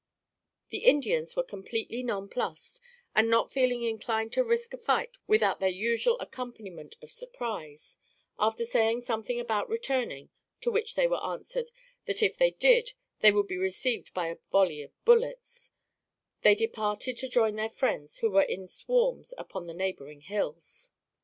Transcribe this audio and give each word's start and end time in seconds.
The 0.69 0.79
Indians 0.79 1.35
were 1.35 1.43
completely 1.43 2.01
nonplused, 2.01 2.79
and 3.13 3.29
not 3.29 3.51
feeling 3.51 3.83
inclined 3.83 4.33
to 4.33 4.43
risk 4.43 4.73
a 4.73 4.79
fight 4.79 5.11
without 5.27 5.59
their 5.59 5.69
usual 5.69 6.17
accompaniment 6.19 6.95
of 7.03 7.09
a 7.09 7.13
surprise, 7.13 7.99
after 8.39 8.65
saying 8.65 9.01
something 9.01 9.39
about 9.39 9.69
returning, 9.69 10.31
to 10.61 10.71
which 10.71 10.95
they 10.95 11.05
were 11.05 11.23
answered 11.23 11.69
"that 12.07 12.23
if 12.23 12.35
they 12.35 12.49
did 12.49 12.93
they 13.19 13.31
would 13.31 13.45
be 13.47 13.57
received 13.59 14.11
by 14.15 14.29
a 14.29 14.37
volley 14.51 14.81
of 14.81 15.05
bullets," 15.05 15.69
they 16.41 16.55
departed 16.55 17.15
to 17.17 17.29
join 17.29 17.55
their 17.55 17.69
friends 17.69 18.17
who 18.17 18.31
were 18.31 18.41
in 18.41 18.67
swarms 18.67 19.35
upon 19.37 19.67
the 19.67 19.73
neighboring 19.75 20.21
hills. 20.21 20.93